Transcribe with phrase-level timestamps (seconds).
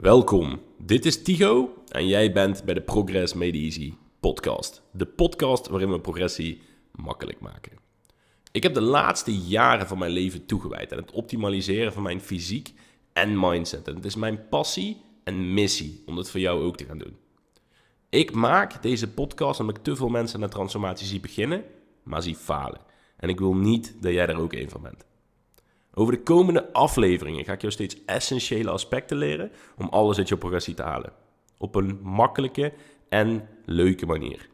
[0.00, 4.82] Welkom, dit is Tigo en jij bent bij de Progress Made Easy podcast.
[4.92, 7.72] De podcast waarin we progressie makkelijk maken.
[8.52, 12.72] Ik heb de laatste jaren van mijn leven toegewijd aan het optimaliseren van mijn fysiek
[13.12, 13.88] en mindset.
[13.88, 17.16] En het is mijn passie en missie om dat voor jou ook te gaan doen.
[18.08, 21.64] Ik maak deze podcast omdat ik te veel mensen de transformatie zie beginnen,
[22.02, 22.80] maar zie falen.
[23.16, 25.08] En ik wil niet dat jij daar ook een van bent.
[26.00, 30.36] Over de komende afleveringen ga ik jou steeds essentiële aspecten leren om alles uit je
[30.36, 31.12] progressie te halen.
[31.58, 32.72] Op een makkelijke
[33.08, 34.48] en leuke manier.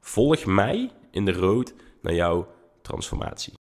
[0.00, 2.48] Volg mij in de road naar jouw
[2.82, 3.52] transformatie.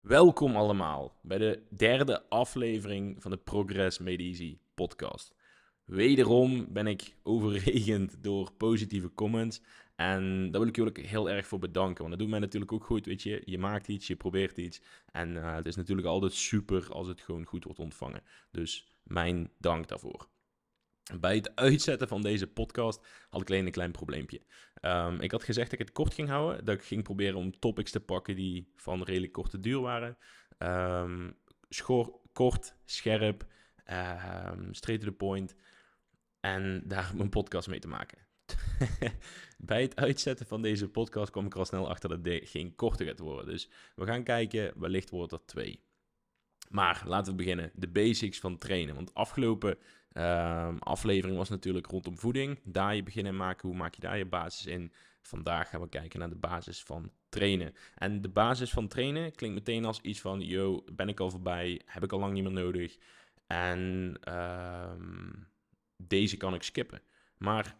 [0.00, 5.34] Welkom allemaal bij de derde aflevering van de Progress Made Easy podcast.
[5.84, 9.62] Wederom ben ik overregend door positieve comments.
[9.96, 11.98] En daar wil ik jullie heel erg voor bedanken.
[11.98, 13.06] Want dat doet mij natuurlijk ook goed.
[13.06, 14.80] Weet je, je maakt iets, je probeert iets.
[15.12, 18.22] En uh, het is natuurlijk altijd super als het gewoon goed wordt ontvangen.
[18.50, 20.28] Dus mijn dank daarvoor.
[21.20, 24.42] Bij het uitzetten van deze podcast had ik alleen een klein probleempje.
[24.80, 26.64] Um, ik had gezegd dat ik het kort ging houden.
[26.64, 30.16] Dat ik ging proberen om topics te pakken die van redelijk korte duur waren.
[31.68, 33.46] Schor, kort, scherp,
[33.86, 35.54] um, straight to the point.
[36.40, 38.25] En daar mijn podcast mee te maken.
[39.58, 43.04] Bij het uitzetten van deze podcast kwam ik al snel achter dat dit geen korte
[43.04, 43.46] gaat worden.
[43.46, 45.80] Dus we gaan kijken, wellicht wordt er twee.
[46.68, 47.70] Maar laten we beginnen.
[47.74, 48.94] De basics van trainen.
[48.94, 49.78] Want afgelopen
[50.12, 52.58] uh, aflevering was natuurlijk rondom voeding.
[52.64, 53.68] Daar je beginnen maken.
[53.68, 54.92] Hoe maak je daar je basis in?
[55.20, 57.74] Vandaag gaan we kijken naar de basis van trainen.
[57.94, 61.80] En de basis van trainen klinkt meteen als iets van: yo, ben ik al voorbij?
[61.84, 62.98] Heb ik al lang niet meer nodig?
[63.46, 64.92] En uh,
[65.96, 67.02] deze kan ik skippen.
[67.38, 67.76] Maar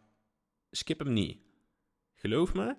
[0.71, 1.39] skip hem niet.
[2.15, 2.77] Geloof me,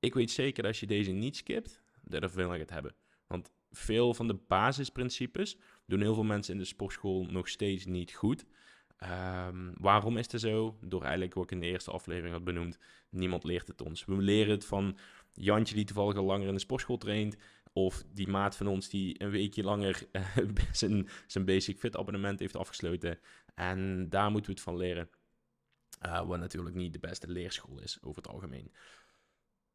[0.00, 2.94] ik weet zeker dat als je deze niet skipt, dat veel aan gaat hebben.
[3.26, 8.12] Want veel van de basisprincipes doen heel veel mensen in de sportschool nog steeds niet
[8.12, 8.44] goed.
[9.48, 10.78] Um, waarom is het zo?
[10.80, 12.78] Door eigenlijk wat ik in de eerste aflevering had benoemd,
[13.10, 14.04] niemand leert het ons.
[14.04, 14.98] We leren het van
[15.32, 17.36] Jantje die toevallig al langer in de sportschool traint,
[17.72, 20.36] of die maat van ons die een weekje langer uh,
[20.72, 23.18] zijn, zijn Basic Fit abonnement heeft afgesloten.
[23.54, 25.08] En daar moeten we het van leren.
[26.02, 28.72] Uh, wat natuurlijk niet de beste leerschool is over het algemeen.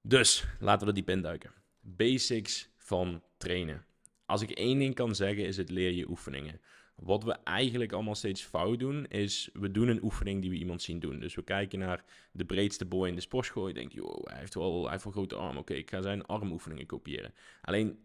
[0.02, 1.52] Dus laten we diep induiken.
[1.80, 3.86] Basics van trainen.
[4.26, 6.62] Als ik één ding kan zeggen, is het leer je oefeningen.
[6.96, 10.82] Wat we eigenlijk allemaal steeds fout doen, is we doen een oefening die we iemand
[10.82, 11.20] zien doen.
[11.20, 13.68] Dus we kijken naar de breedste boy in de sportschool.
[13.68, 15.58] Je denkt, joh, hij heeft wel, hij heeft wel grote arm.
[15.58, 17.34] Oké, ik ga zijn armoefeningen kopiëren.
[17.62, 18.00] Alleen,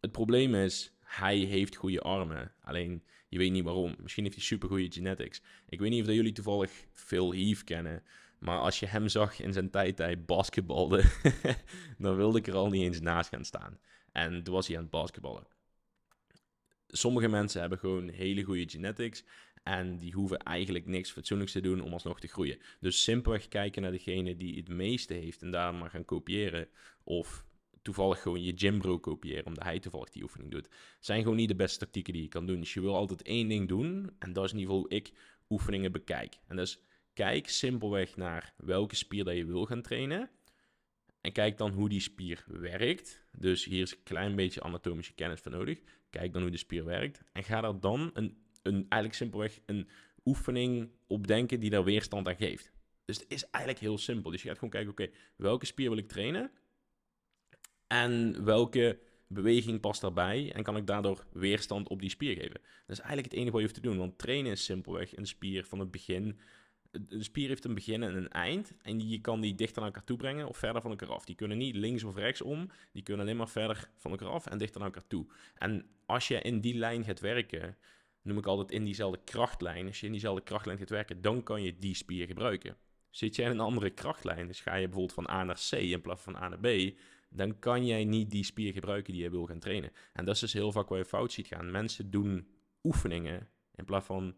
[0.00, 2.52] het probleem is, hij heeft goede armen.
[2.60, 3.94] Alleen, je weet niet waarom.
[4.00, 5.42] Misschien heeft hij super goede genetics.
[5.68, 8.02] Ik weet niet of dat jullie toevallig Phil Heath kennen.
[8.38, 11.04] Maar als je hem zag in zijn tijd hij basketbalde,
[11.98, 13.78] dan wilde ik er al niet eens naast gaan staan.
[14.12, 15.46] En toen was hij aan het basketballen.
[16.88, 19.24] Sommige mensen hebben gewoon hele goede genetics.
[19.62, 22.58] En die hoeven eigenlijk niks fatsoenlijks te doen om alsnog te groeien.
[22.80, 26.68] Dus simpelweg kijken naar degene die het meeste heeft en daar maar gaan kopiëren.
[27.04, 27.44] Of
[27.86, 30.68] toevallig gewoon je gymbro kopiëren, omdat hij toevallig die oefening doet.
[31.00, 32.60] Zijn gewoon niet de beste tactieken die je kan doen.
[32.60, 35.12] Dus je wil altijd één ding doen, en dat is in ieder geval hoe ik
[35.48, 36.38] oefeningen bekijk.
[36.46, 36.80] En dus
[37.12, 40.30] kijk simpelweg naar welke spier dat je wil gaan trainen.
[41.20, 43.24] En kijk dan hoe die spier werkt.
[43.38, 45.80] Dus hier is een klein beetje anatomische kennis voor nodig.
[46.10, 47.22] Kijk dan hoe de spier werkt.
[47.32, 49.88] En ga er dan een, een, eigenlijk simpelweg een
[50.24, 52.72] oefening op denken die daar weerstand aan geeft.
[53.04, 54.30] Dus het is eigenlijk heel simpel.
[54.30, 56.50] Dus je gaat gewoon kijken, oké, welke spier wil ik trainen?
[57.86, 60.52] En welke beweging past daarbij?
[60.52, 62.60] En kan ik daardoor weerstand op die spier geven?
[62.86, 63.98] Dat is eigenlijk het enige wat je hoeft te doen.
[63.98, 66.38] Want trainen is simpelweg een spier van het begin.
[67.08, 68.72] Een spier heeft een begin en een eind.
[68.82, 71.24] En je kan die dichter naar elkaar toe brengen of verder van elkaar af.
[71.24, 72.70] Die kunnen niet links of rechts om.
[72.92, 75.26] Die kunnen alleen maar verder van elkaar af en dichter naar elkaar toe.
[75.54, 77.76] En als je in die lijn gaat werken,
[78.22, 79.86] noem ik altijd in diezelfde krachtlijn.
[79.86, 82.76] Als je in diezelfde krachtlijn gaat werken, dan kan je die spier gebruiken.
[83.10, 86.00] Zit je in een andere krachtlijn, dus ga je bijvoorbeeld van A naar C in
[86.00, 86.96] plaats van A naar B,
[87.28, 89.92] dan kan jij niet die spier gebruiken die je wil gaan trainen.
[90.12, 91.70] En dat is dus heel vaak waar je fout ziet gaan.
[91.70, 92.48] Mensen doen
[92.82, 94.36] oefeningen in plaats van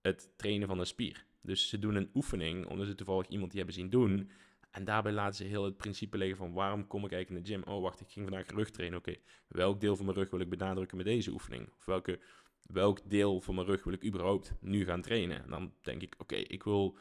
[0.00, 1.26] het trainen van een spier.
[1.40, 4.30] Dus ze doen een oefening omdat ze toevallig iemand die hebben zien doen.
[4.70, 7.62] En daarbij laten ze heel het principe liggen van waarom kom ik eigenlijk in de
[7.62, 7.74] gym?
[7.74, 8.98] Oh, wacht, ik ging vandaag rug trainen.
[8.98, 9.14] Oké,
[9.48, 11.68] welk deel van mijn rug wil ik benadrukken met deze oefening?
[11.78, 12.20] Of welke,
[12.62, 15.42] welk deel van mijn rug wil ik überhaupt nu gaan trainen?
[15.42, 16.98] En dan denk ik, oké, ik wil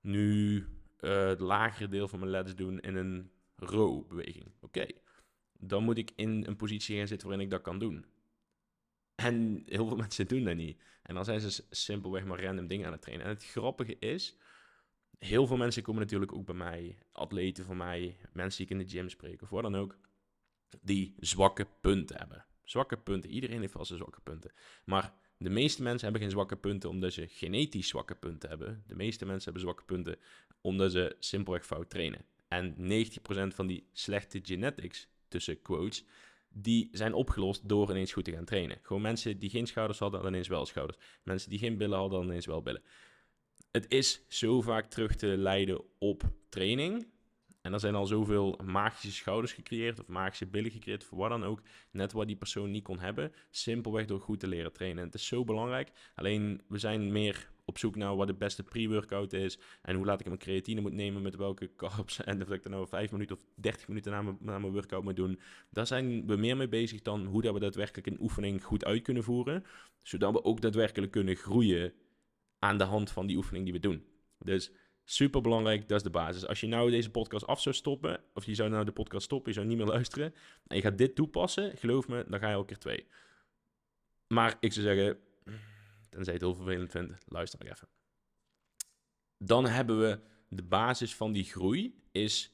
[0.00, 0.56] nu
[1.00, 4.52] uh, het lagere deel van mijn lats doen in een row beweging.
[4.60, 4.86] Oké,
[5.52, 8.04] dan moet ik in een positie gaan zitten waarin ik dat kan doen.
[9.14, 10.82] En heel veel mensen doen dat niet.
[11.02, 13.26] En dan zijn ze simpelweg maar random dingen aan het trainen.
[13.26, 14.36] En het grappige is,
[15.18, 18.86] heel veel mensen komen natuurlijk ook bij mij, atleten van mij, mensen die ik in
[18.86, 19.98] de gym spreek of wat dan ook,
[20.82, 22.46] die zwakke punten hebben.
[22.62, 23.30] Zwakke punten.
[23.30, 24.52] Iedereen heeft wel zijn zwakke punten.
[24.84, 28.84] Maar de meeste mensen hebben geen zwakke punten omdat ze genetisch zwakke punten hebben.
[28.86, 30.18] De meeste mensen hebben zwakke punten
[30.60, 32.24] omdat ze simpelweg fout trainen.
[32.54, 36.04] En 90% van die slechte genetics, tussen quotes,
[36.48, 38.78] die zijn opgelost door ineens goed te gaan trainen.
[38.82, 40.98] Gewoon mensen die geen schouders hadden, hadden ineens wel schouders.
[41.22, 42.82] Mensen die geen billen hadden, hadden ineens wel billen.
[43.70, 47.06] Het is zo vaak terug te leiden op training.
[47.60, 51.44] En er zijn al zoveel magische schouders gecreëerd of magische billen gecreëerd, voor wat dan
[51.44, 54.98] ook, net wat die persoon niet kon hebben, simpelweg door goed te leren trainen.
[54.98, 58.62] En het is zo belangrijk, alleen we zijn meer op zoek naar wat de beste
[58.62, 62.50] pre-workout is en hoe laat ik mijn creatine moet nemen, met welke carbs en of
[62.50, 65.40] ik dan nou 5 minuten of 30 minuten na mijn, na mijn workout moet doen.
[65.70, 69.02] Daar zijn we meer mee bezig dan hoe dat we daadwerkelijk een oefening goed uit
[69.02, 69.64] kunnen voeren,
[70.02, 71.92] zodat we ook daadwerkelijk kunnen groeien
[72.58, 74.04] aan de hand van die oefening die we doen.
[74.38, 74.72] Dus
[75.04, 76.46] super belangrijk, dat is de basis.
[76.46, 79.48] Als je nou deze podcast af zou stoppen, of je zou nou de podcast stoppen,
[79.52, 80.34] je zou niet meer luisteren,
[80.66, 83.06] en je gaat dit toepassen, geloof me, dan ga je al keer twee.
[84.26, 85.18] Maar ik zou zeggen,
[86.14, 87.88] tenzij je het heel vervelend vindt, luister nog even.
[89.38, 92.52] Dan hebben we de basis van die groei, is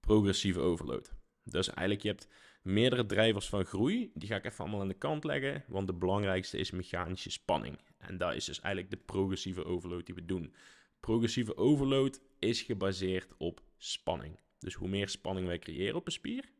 [0.00, 1.12] progressieve overload.
[1.44, 2.28] Dus eigenlijk, je hebt
[2.62, 4.10] meerdere drijvers van groei.
[4.14, 7.78] Die ga ik even allemaal aan de kant leggen, want de belangrijkste is mechanische spanning.
[7.98, 10.54] En dat is dus eigenlijk de progressieve overload die we doen.
[11.00, 14.40] Progressieve overload is gebaseerd op spanning.
[14.58, 16.50] Dus hoe meer spanning wij creëren op een spier,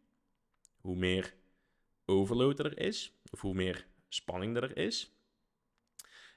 [0.81, 1.35] hoe meer
[2.05, 5.13] overload er is, of hoe meer spanning er is.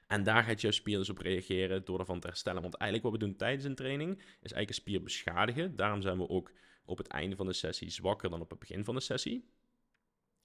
[0.06, 2.62] En daar gaat jouw spier dus op reageren door ervan te herstellen.
[2.62, 5.76] Want eigenlijk wat we doen tijdens een training is eigenlijk een spier beschadigen.
[5.76, 6.52] Daarom zijn we ook
[6.84, 9.50] op het einde van de sessie zwakker dan op het begin van de sessie.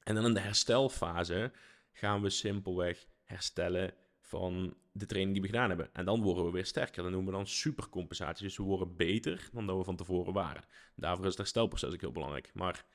[0.04, 1.52] En dan in de herstelfase
[1.92, 5.94] gaan we simpelweg herstellen van de training die we gedaan hebben.
[5.94, 7.04] En dan worden we weer sterker.
[7.04, 8.46] Dat noemen we dan supercompensatie.
[8.46, 10.64] Dus we worden beter dan dat we van tevoren waren.
[10.96, 12.52] Daarvoor is het herstelproces ook heel belangrijk.
[12.54, 12.86] Maar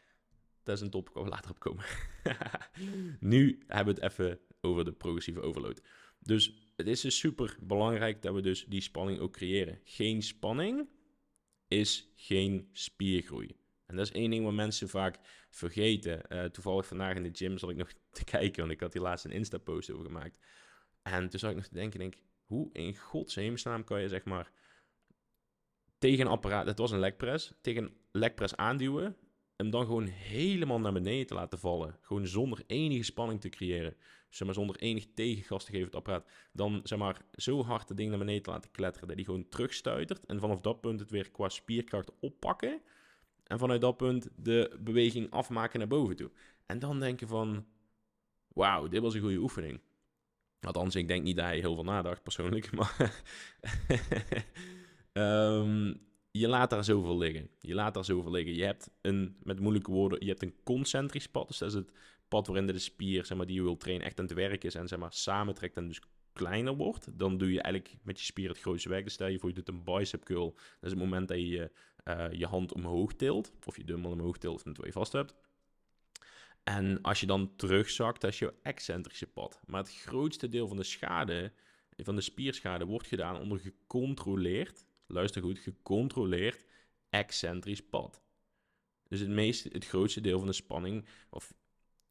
[0.62, 1.84] dat is een top, waar we later op komen.
[3.20, 5.82] nu hebben we het even over de progressieve overload.
[6.26, 9.80] Dus het is dus super belangrijk dat we dus die spanning ook creëren.
[9.84, 10.88] Geen spanning
[11.68, 13.56] is geen spiergroei.
[13.86, 15.18] En dat is één ding wat mensen vaak
[15.50, 16.22] vergeten.
[16.28, 19.02] Uh, toevallig vandaag in de gym zat ik nog te kijken, want ik had hier
[19.02, 20.38] laatst een Insta-post over gemaakt.
[21.02, 22.14] En toen zat ik nog te denken, denk,
[22.44, 24.52] hoe in godshemelsnaam kan je zeg maar
[25.98, 29.16] tegen een apparaat, het was een lekpress, tegen een lekpress aanduwen,
[29.56, 31.98] hem dan gewoon helemaal naar beneden te laten vallen.
[32.00, 33.96] Gewoon zonder enige spanning te creëren.
[34.36, 36.26] Zeg maar, zonder enig tegengas te geven het apparaat.
[36.52, 39.48] Dan zeg maar zo hard het ding naar beneden te laten kletteren dat hij gewoon
[39.48, 40.26] terugstuitert.
[40.26, 42.80] En vanaf dat punt het weer qua spierkracht oppakken.
[43.44, 46.30] En vanuit dat punt de beweging afmaken naar boven toe.
[46.66, 47.66] En dan denken van,
[48.48, 49.80] wauw, dit was een goede oefening.
[50.60, 53.22] Althans, ik denk niet dat hij heel veel nadacht persoonlijk, maar
[55.12, 56.00] um,
[56.30, 57.50] je laat daar zoveel liggen.
[57.60, 58.54] Je laat daar zoveel liggen.
[58.54, 61.48] Je hebt een, met moeilijke woorden, je hebt een concentrisch pad.
[61.48, 61.90] Dus dat is het
[62.28, 64.74] pad waarin de spier, zeg maar, die je wilt trainen, echt aan het werk is
[64.74, 66.00] en zeg maar samentrekt en dus
[66.32, 67.18] kleiner wordt.
[67.18, 69.04] Dan doe je eigenlijk met je spier het grootste werk.
[69.04, 70.50] Dus stel je voor, je doet een bicep curl.
[70.54, 71.70] Dat is het moment dat je
[72.30, 75.34] je hand omhoog tilt, of je dumbbell omhoog tilt, of het je vast hebt.
[76.64, 79.60] En als je dan terugzakt, dat is jouw excentrische pad.
[79.66, 81.52] Maar het grootste deel van de schade,
[81.96, 86.64] van de spierschade, wordt gedaan onder gecontroleerd, luister goed, gecontroleerd
[87.10, 88.22] excentrisch pad.
[89.08, 91.54] Dus het, meeste, het grootste deel van de spanning, of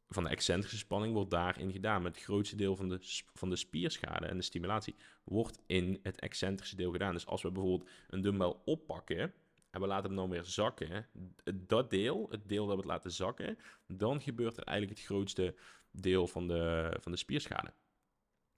[0.08, 2.02] van de excentrische spanning, wordt daarin gedaan.
[2.02, 2.98] Maar het grootste deel van de,
[3.34, 4.94] van de spierschade en de stimulatie
[5.24, 7.12] wordt in het excentrische deel gedaan.
[7.12, 9.32] Dus als we bijvoorbeeld een dumbbell oppakken
[9.70, 11.06] en we laten hem dan weer zakken,
[11.54, 15.54] dat deel, het deel dat we het laten zakken, dan gebeurt er eigenlijk het grootste
[15.90, 17.72] deel van de, van de spierschade.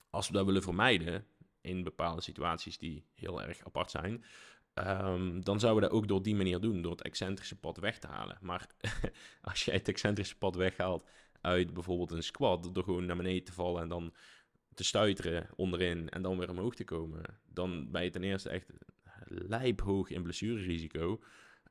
[0.09, 1.25] Als we dat willen vermijden,
[1.61, 4.23] in bepaalde situaties die heel erg apart zijn,
[4.73, 7.99] um, dan zouden we dat ook door die manier doen, door het excentrische pad weg
[7.99, 8.37] te halen.
[8.41, 8.67] Maar
[9.41, 11.07] als jij het excentrische pad weghaalt
[11.41, 14.13] uit bijvoorbeeld een squat, door gewoon naar beneden te vallen en dan
[14.73, 18.71] te stuiteren onderin en dan weer omhoog te komen, dan ben je ten eerste echt
[19.25, 21.19] lijphoog in blessurerisico.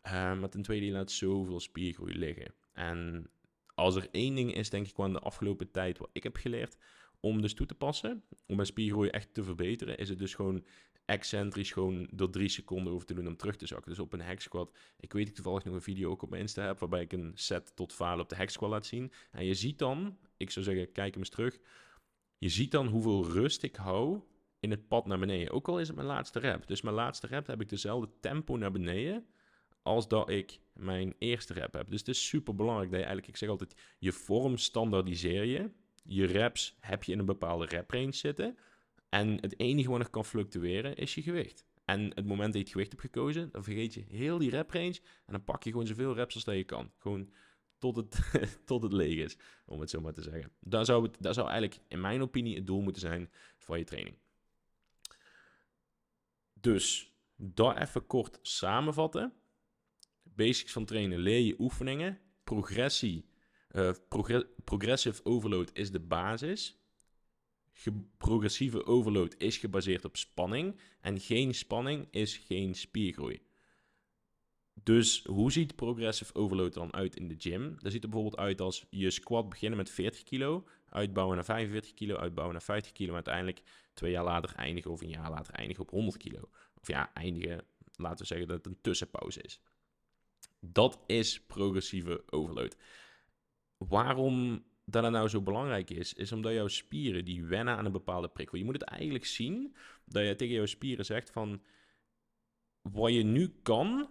[0.06, 2.54] Uh, maar ten tweede, je laat zoveel spiergroei liggen.
[2.72, 3.30] En
[3.74, 6.76] als er één ding is, denk ik, van de afgelopen tijd wat ik heb geleerd
[7.20, 10.64] om dus toe te passen, om mijn spiergroei echt te verbeteren, is het dus gewoon
[11.08, 13.90] excentrisch gewoon door drie seconden over te doen om terug te zakken.
[13.90, 14.76] Dus op een hack squat.
[15.00, 17.32] Ik weet ik toevallig nog een video ook op mijn Insta heb, waarbij ik een
[17.34, 19.12] set tot falen op de hack squat laat zien.
[19.30, 21.58] En je ziet dan, ik zou zeggen, kijk hem eens terug.
[22.38, 24.20] Je ziet dan hoeveel rust ik hou
[24.60, 25.52] in het pad naar beneden.
[25.52, 26.66] Ook al is het mijn laatste rep.
[26.66, 29.26] Dus mijn laatste rep heb ik dezelfde tempo naar beneden
[29.82, 31.90] als dat ik mijn eerste rep heb.
[31.90, 35.70] Dus het is super belangrijk dat je eigenlijk, ik zeg altijd, je vorm standaardiseer je.
[36.04, 38.58] Je reps heb je in een bepaalde rep range zitten.
[39.08, 41.66] En het enige wat nog kan fluctueren is je gewicht.
[41.84, 44.70] En het moment dat je het gewicht hebt gekozen, dan vergeet je heel die rep
[44.70, 45.00] range.
[45.26, 46.92] En dan pak je gewoon zoveel reps als dat je kan.
[46.98, 47.30] Gewoon
[47.78, 48.30] tot het,
[48.64, 49.36] tot het leeg is,
[49.66, 50.52] om het zo maar te zeggen.
[50.60, 53.84] Daar zou, het, daar zou eigenlijk, in mijn opinie, het doel moeten zijn van je
[53.84, 54.16] training.
[56.52, 59.32] Dus, daar even kort samenvatten.
[60.22, 62.20] Basics van trainen, leer je oefeningen.
[62.44, 63.28] Progressie,
[63.70, 63.92] uh,
[64.64, 66.77] progressive overload is de basis.
[68.16, 70.80] Progressieve overload is gebaseerd op spanning.
[71.00, 73.40] En geen spanning is geen spiergroei.
[74.82, 77.76] Dus hoe ziet progressive overload dan uit in de gym?
[77.78, 81.94] Dat ziet er bijvoorbeeld uit als je squat beginnen met 40 kilo, uitbouwen naar 45
[81.94, 83.62] kilo, uitbouwen naar 50 kilo, en uiteindelijk
[83.94, 86.50] twee jaar later eindigen of een jaar later eindigen op 100 kilo.
[86.80, 89.60] Of ja, eindigen, laten we zeggen dat het een tussenpauze is.
[90.60, 92.76] Dat is progressieve overload.
[93.76, 98.28] Waarom dat nou zo belangrijk is, is omdat jouw spieren die wennen aan een bepaalde
[98.28, 98.58] prikkel.
[98.58, 101.62] Je moet het eigenlijk zien dat je tegen jouw spieren zegt van
[102.82, 104.10] wat je nu kan,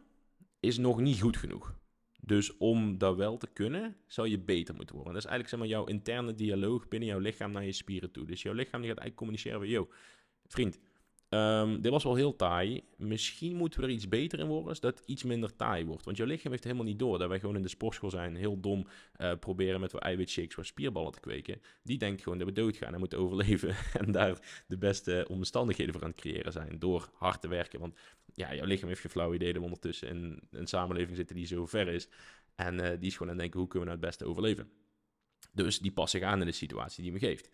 [0.59, 1.75] is nog niet goed genoeg.
[2.21, 5.13] Dus om dat wel te kunnen, zou je beter moeten worden.
[5.13, 8.25] Dat is eigenlijk zeg maar, jouw interne dialoog binnen jouw lichaam naar je spieren toe.
[8.25, 9.69] Dus jouw lichaam die gaat eigenlijk communiceren van...
[9.69, 9.89] Yo,
[10.45, 10.79] vriend,
[11.29, 12.83] um, dit was wel heel taai.
[12.97, 16.05] Misschien moeten we er iets beter in worden, zodat iets minder taai wordt.
[16.05, 18.35] Want jouw lichaam heeft helemaal niet door dat wij gewoon in de sportschool zijn...
[18.35, 21.61] heel dom uh, proberen met wat eiwitshakes, wat spierballen te kweken.
[21.83, 23.75] Die denkt gewoon dat we doodgaan en moeten overleven...
[24.05, 26.79] en daar de beste omstandigheden voor aan het creëren zijn...
[26.79, 27.79] door hard te werken.
[27.79, 27.97] Want
[28.33, 31.45] ja, jouw lichaam heeft geen flauw idee dat we ondertussen in een samenleving zitten die
[31.45, 32.07] zo ver is.
[32.55, 34.71] En uh, die is gewoon aan het denken, hoe kunnen we nou het beste overleven?
[35.51, 37.49] Dus die past zich aan in de situatie die me geeft.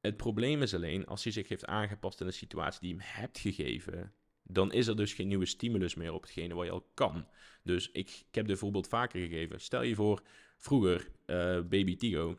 [0.00, 3.20] Het probleem is alleen, als hij zich heeft aangepast in de situatie die je hem
[3.22, 4.12] hebt gegeven,
[4.42, 7.26] dan is er dus geen nieuwe stimulus meer op hetgene wat je al kan.
[7.62, 9.60] Dus ik, heb dit voorbeeld vaker gegeven.
[9.60, 10.22] Stel je voor,
[10.56, 12.38] vroeger, uh, baby Tigo,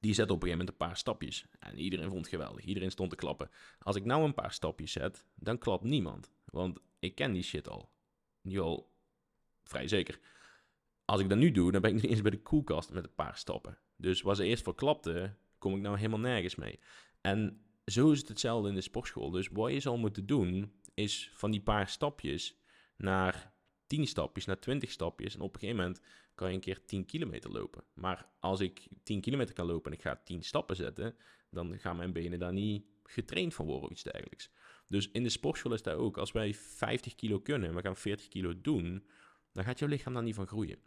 [0.00, 1.46] die zet op een gegeven moment een paar stapjes.
[1.58, 2.64] En iedereen vond het geweldig.
[2.64, 3.50] Iedereen stond te klappen.
[3.78, 6.32] Als ik nou een paar stapjes zet, dan klapt niemand.
[6.44, 7.90] Want ik ken die shit al.
[8.40, 8.92] Nu al
[9.64, 10.20] vrij zeker.
[11.04, 13.14] Als ik dat nu doe, dan ben ik niet eens bij de koelkast met een
[13.14, 13.78] paar stappen.
[13.96, 16.78] Dus waar ze eerst voor klapte, kom ik nou helemaal nergens mee.
[17.20, 19.30] En zo is het hetzelfde in de sportschool.
[19.30, 22.56] Dus wat je zal moeten doen, is van die paar stapjes
[22.96, 23.52] naar
[23.86, 25.34] 10 stapjes, naar 20 stapjes.
[25.34, 26.00] En op een gegeven moment
[26.34, 27.84] kan je een keer 10 kilometer lopen.
[27.94, 31.16] Maar als ik 10 kilometer kan lopen en ik ga 10 stappen zetten,
[31.50, 34.50] dan gaan mijn benen daar niet getraind van worden of iets dergelijks.
[34.88, 36.18] Dus in de sportschool is dat ook.
[36.18, 39.06] Als wij 50 kilo kunnen en we gaan 40 kilo doen,
[39.52, 40.78] dan gaat jouw lichaam daar niet van groeien.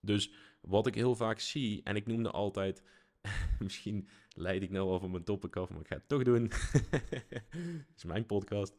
[0.00, 2.82] Dus wat ik heel vaak zie, en ik noemde altijd,
[3.58, 6.50] misschien leid ik nou al van mijn topic af, maar ik ga het toch doen.
[6.90, 8.76] Het is mijn podcast.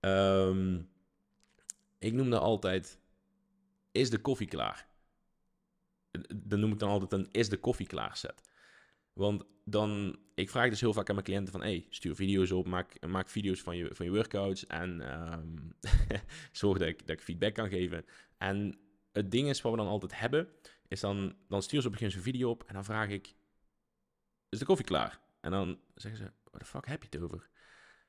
[0.00, 0.88] Um,
[1.98, 2.98] ik noemde altijd,
[3.92, 4.86] is de koffie klaar?
[6.34, 8.42] Dan noem ik dan altijd een, is de koffie klaar set.
[9.12, 12.66] Want dan, ik vraag dus heel vaak aan mijn cliënten van, hey, stuur video's op,
[12.66, 15.74] maak, maak video's van je, van je workouts en um,
[16.52, 18.04] zorg dat ik, dat ik feedback kan geven.
[18.38, 18.78] En
[19.12, 20.48] het ding is wat we dan altijd hebben,
[20.88, 23.34] is dan, dan stuur ze op gegeven moment een video op en dan vraag ik,
[24.54, 25.20] is de koffie klaar?
[25.40, 27.48] En dan zeggen ze, wat de fuck heb je het over?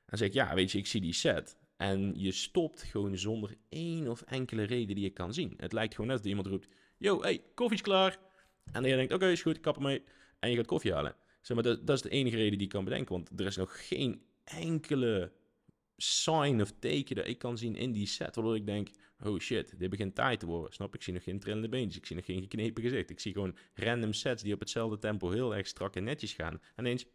[0.06, 1.56] En zeg ik, ja, weet je, ik zie die set.
[1.76, 5.54] En je stopt gewoon zonder één of enkele reden die je kan zien.
[5.56, 8.18] Het lijkt gewoon net dat iemand roept, yo, hey, koffie is klaar.
[8.64, 10.02] En dan je denkt, oké, is goed, ik kap ermee.
[10.38, 11.14] En je gaat koffie halen.
[11.40, 13.12] Zeg maar, dat, dat is de enige reden die ik kan bedenken.
[13.12, 15.32] Want er is nog geen enkele
[15.96, 18.34] sign of teken dat ik kan zien in die set.
[18.34, 18.88] Waardoor ik denk,
[19.22, 20.72] oh shit, dit begint taai te worden.
[20.72, 21.96] Snap, ik zie nog geen trillende beentjes.
[21.96, 23.10] Ik zie nog geen geknepen gezicht.
[23.10, 26.52] Ik zie gewoon random sets die op hetzelfde tempo heel erg strak en netjes gaan.
[26.52, 27.06] En ineens,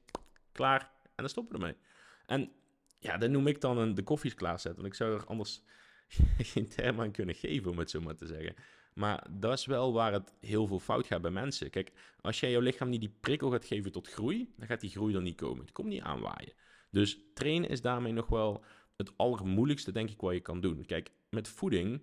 [0.51, 0.81] klaar.
[1.03, 1.79] En dan stoppen we ermee.
[2.25, 2.51] En
[2.99, 4.81] ja, dat noem ik dan een de koffies klaarzetten.
[4.81, 5.61] Want ik zou er anders
[6.53, 8.55] geen term aan kunnen geven, om het zo maar te zeggen.
[8.93, 11.69] Maar dat is wel waar het heel veel fout gaat bij mensen.
[11.69, 14.89] Kijk, als jij jouw lichaam niet die prikkel gaat geven tot groei, dan gaat die
[14.89, 15.61] groei er niet komen.
[15.61, 16.53] Het komt niet aanwaaien.
[16.91, 18.63] Dus trainen is daarmee nog wel
[18.97, 20.85] het allermoeilijkste, denk ik, wat je kan doen.
[20.85, 22.01] Kijk, met voeding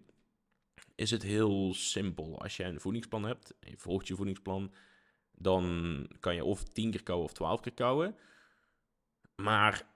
[0.95, 2.43] is het heel simpel.
[2.43, 4.73] Als je een voedingsplan hebt je volgt je voedingsplan,
[5.33, 8.17] dan kan je of 10 keer kouwen of 12 keer kouwen.
[9.37, 9.87] Maar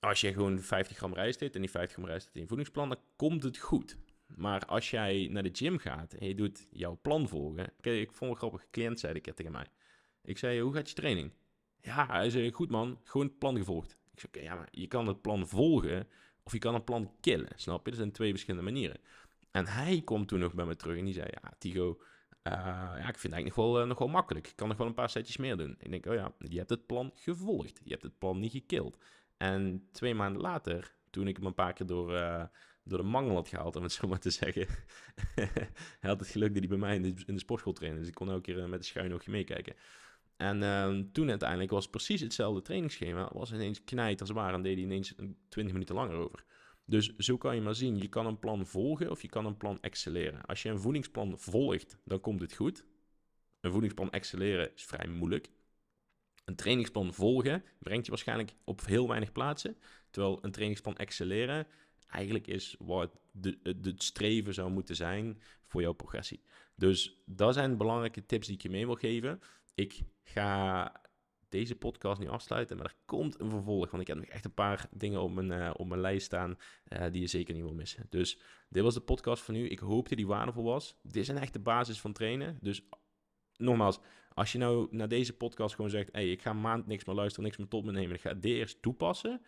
[0.00, 2.46] als je gewoon 50 gram rijst eet en die 50 gram rijst eet in je
[2.46, 3.96] voedingsplan, dan komt het goed.
[4.26, 7.72] Maar als jij naar de gym gaat en je doet jouw plan volgen.
[7.80, 8.42] Kijk, ik vond.
[8.42, 9.66] Een cliënt zei ik tegen mij.
[10.22, 11.32] Ik zei, hoe gaat je training?
[11.80, 13.98] Ja, hij zei, goed man, gewoon het plan gevolgd.
[14.22, 16.08] Ik zei, oké, ja, maar je kan het plan volgen
[16.42, 17.90] of je kan een plan killen, snap je?
[17.90, 19.00] Dat zijn twee verschillende manieren.
[19.50, 22.00] En hij komt toen nog bij me terug en die zei, ja, Tigo,
[22.42, 24.48] uh, ja, ik vind het eigenlijk nog wel, uh, nog wel makkelijk.
[24.48, 25.76] Ik kan nog wel een paar setjes meer doen.
[25.78, 27.80] Ik denk, oh ja, je hebt het plan gevolgd.
[27.84, 28.98] Je hebt het plan niet gekild.
[29.36, 32.44] En twee maanden later, toen ik hem een paar keer door, uh,
[32.84, 34.66] door de mangel had gehaald, om het zo maar te zeggen.
[36.00, 37.98] had het geluk dat hij bij mij in de, in de sportschool trainde.
[37.98, 39.74] Dus ik kon elke keer met een schuin oogje meekijken.
[40.40, 43.30] En uh, toen uiteindelijk was precies hetzelfde trainingsschema.
[43.32, 45.14] Was ineens knijt als waar en deed hij ineens
[45.48, 46.44] 20 minuten langer over.
[46.84, 49.56] Dus zo kan je maar zien, je kan een plan volgen of je kan een
[49.56, 50.44] plan excelleren.
[50.44, 52.84] Als je een voedingsplan volgt, dan komt het goed.
[53.60, 55.50] Een voedingsplan excelleren is vrij moeilijk.
[56.44, 59.76] Een trainingsplan volgen brengt je waarschijnlijk op heel weinig plaatsen.
[60.10, 61.66] Terwijl een trainingsplan excelleren
[62.06, 66.42] eigenlijk is wat de streven zou moeten zijn voor jouw progressie.
[66.74, 69.40] Dus dat zijn belangrijke tips die ik je mee wil geven.
[69.74, 70.92] Ik ga
[71.48, 73.90] deze podcast nu afsluiten, maar er komt een vervolg.
[73.90, 76.58] Want ik heb nog echt een paar dingen op mijn, uh, op mijn lijst staan
[76.88, 78.06] uh, die je zeker niet wil missen.
[78.08, 79.68] Dus dit was de podcast van nu.
[79.68, 80.96] Ik hoop dat die waardevol was.
[81.02, 82.58] Dit is een echte basis van trainen.
[82.60, 82.82] Dus
[83.56, 83.98] nogmaals,
[84.34, 87.44] als je nou naar deze podcast gewoon zegt: hey, ik ga maand niks meer luisteren,
[87.44, 89.42] niks meer tot me nemen, ik ga dit eerst toepassen,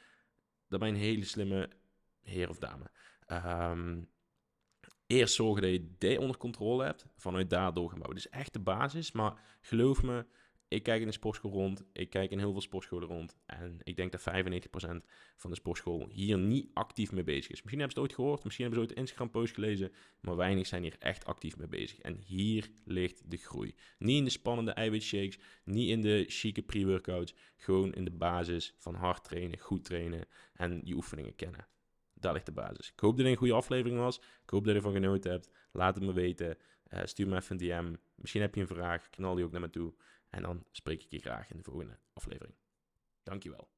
[0.68, 1.70] dan ben je een hele slimme
[2.22, 2.90] heer of dame.
[3.28, 4.10] Um,
[5.06, 8.08] eerst zorgen dat je dit onder controle hebt, vanuit daar doorgebouwd.
[8.08, 10.26] Dat is echt de basis, maar geloof me,
[10.72, 13.96] ik kijk in de sportschool rond, ik kijk in heel veel sportscholen rond en ik
[13.96, 14.24] denk dat 95%
[15.36, 17.62] van de sportschool hier niet actief mee bezig is.
[17.62, 20.66] Misschien hebben ze het ooit gehoord, misschien hebben ze ooit een Instagram-post gelezen, maar weinig
[20.66, 21.98] zijn hier echt actief mee bezig.
[21.98, 23.74] En hier ligt de groei.
[23.98, 28.94] Niet in de spannende eiwitshakes, niet in de chique pre-workouts, gewoon in de basis van
[28.94, 31.66] hard trainen, goed trainen en je oefeningen kennen.
[32.14, 32.92] Daar ligt de basis.
[32.92, 34.18] Ik hoop dat het een goede aflevering was.
[34.18, 35.50] Ik hoop dat je ervan genoten hebt.
[35.72, 36.56] Laat het me weten.
[36.88, 37.96] Uh, stuur me even een DM.
[38.14, 39.10] Misschien heb je een vraag.
[39.10, 39.94] Knal die ook naar me toe.
[40.34, 42.56] En dan spreek ik je graag in de volgende aflevering.
[43.22, 43.71] Dankjewel.